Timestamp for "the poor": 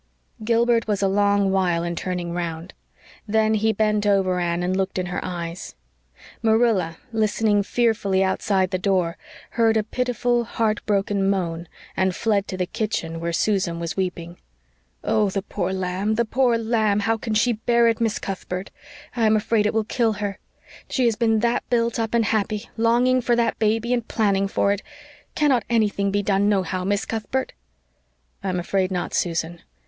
15.29-15.71, 16.15-16.57